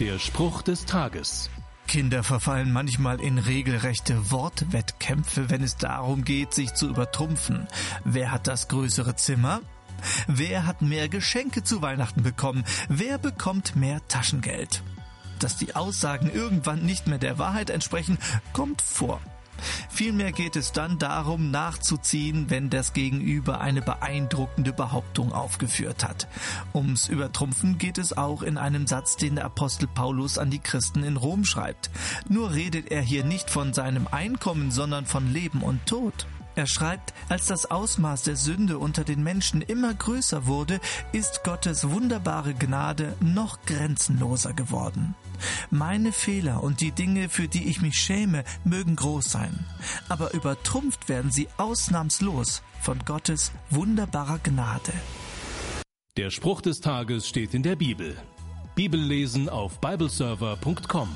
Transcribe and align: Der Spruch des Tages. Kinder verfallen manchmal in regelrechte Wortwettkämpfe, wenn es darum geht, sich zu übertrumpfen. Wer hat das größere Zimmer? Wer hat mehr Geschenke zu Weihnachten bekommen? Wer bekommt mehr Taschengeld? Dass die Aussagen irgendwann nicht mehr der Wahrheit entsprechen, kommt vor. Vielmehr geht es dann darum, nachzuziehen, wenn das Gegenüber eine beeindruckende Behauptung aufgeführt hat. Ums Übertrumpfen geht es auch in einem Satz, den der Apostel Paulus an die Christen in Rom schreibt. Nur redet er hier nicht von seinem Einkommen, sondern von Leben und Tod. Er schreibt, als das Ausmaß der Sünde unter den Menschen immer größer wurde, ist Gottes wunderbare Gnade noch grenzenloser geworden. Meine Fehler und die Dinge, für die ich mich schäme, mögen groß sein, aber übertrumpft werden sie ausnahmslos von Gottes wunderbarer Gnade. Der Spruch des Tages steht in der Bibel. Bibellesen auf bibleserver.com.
Der 0.00 0.18
Spruch 0.18 0.60
des 0.60 0.84
Tages. 0.84 1.48
Kinder 1.88 2.22
verfallen 2.22 2.70
manchmal 2.70 3.18
in 3.18 3.38
regelrechte 3.38 4.30
Wortwettkämpfe, 4.30 5.48
wenn 5.48 5.62
es 5.62 5.78
darum 5.78 6.22
geht, 6.22 6.52
sich 6.52 6.74
zu 6.74 6.90
übertrumpfen. 6.90 7.66
Wer 8.04 8.30
hat 8.30 8.46
das 8.46 8.68
größere 8.68 9.16
Zimmer? 9.16 9.62
Wer 10.26 10.66
hat 10.66 10.82
mehr 10.82 11.08
Geschenke 11.08 11.64
zu 11.64 11.80
Weihnachten 11.80 12.22
bekommen? 12.22 12.64
Wer 12.90 13.16
bekommt 13.16 13.74
mehr 13.74 14.06
Taschengeld? 14.06 14.82
Dass 15.38 15.56
die 15.56 15.74
Aussagen 15.74 16.30
irgendwann 16.30 16.84
nicht 16.84 17.06
mehr 17.06 17.18
der 17.18 17.38
Wahrheit 17.38 17.70
entsprechen, 17.70 18.18
kommt 18.52 18.82
vor. 18.82 19.22
Vielmehr 19.88 20.32
geht 20.32 20.56
es 20.56 20.72
dann 20.72 20.98
darum, 20.98 21.50
nachzuziehen, 21.50 22.50
wenn 22.50 22.70
das 22.70 22.92
Gegenüber 22.92 23.60
eine 23.60 23.82
beeindruckende 23.82 24.72
Behauptung 24.72 25.32
aufgeführt 25.32 26.04
hat. 26.04 26.28
Ums 26.74 27.08
Übertrumpfen 27.08 27.78
geht 27.78 27.98
es 27.98 28.16
auch 28.16 28.42
in 28.42 28.58
einem 28.58 28.86
Satz, 28.86 29.16
den 29.16 29.36
der 29.36 29.44
Apostel 29.44 29.86
Paulus 29.86 30.38
an 30.38 30.50
die 30.50 30.58
Christen 30.58 31.02
in 31.02 31.16
Rom 31.16 31.44
schreibt. 31.44 31.90
Nur 32.28 32.52
redet 32.52 32.90
er 32.90 33.02
hier 33.02 33.24
nicht 33.24 33.50
von 33.50 33.72
seinem 33.72 34.06
Einkommen, 34.06 34.70
sondern 34.70 35.06
von 35.06 35.32
Leben 35.32 35.62
und 35.62 35.86
Tod. 35.86 36.26
Er 36.56 36.66
schreibt, 36.66 37.12
als 37.28 37.46
das 37.46 37.70
Ausmaß 37.70 38.22
der 38.22 38.36
Sünde 38.36 38.78
unter 38.78 39.04
den 39.04 39.22
Menschen 39.22 39.60
immer 39.60 39.92
größer 39.92 40.46
wurde, 40.46 40.80
ist 41.12 41.44
Gottes 41.44 41.90
wunderbare 41.90 42.54
Gnade 42.54 43.14
noch 43.20 43.60
grenzenloser 43.66 44.54
geworden. 44.54 45.14
Meine 45.70 46.12
Fehler 46.12 46.62
und 46.62 46.80
die 46.80 46.92
Dinge, 46.92 47.28
für 47.28 47.46
die 47.46 47.68
ich 47.68 47.82
mich 47.82 47.96
schäme, 47.96 48.42
mögen 48.64 48.96
groß 48.96 49.26
sein, 49.30 49.66
aber 50.08 50.32
übertrumpft 50.32 51.10
werden 51.10 51.30
sie 51.30 51.48
ausnahmslos 51.58 52.62
von 52.80 53.00
Gottes 53.04 53.52
wunderbarer 53.68 54.38
Gnade. 54.42 54.94
Der 56.16 56.30
Spruch 56.30 56.62
des 56.62 56.80
Tages 56.80 57.28
steht 57.28 57.52
in 57.52 57.62
der 57.62 57.76
Bibel. 57.76 58.16
Bibellesen 58.74 59.50
auf 59.50 59.78
bibleserver.com. 59.80 61.14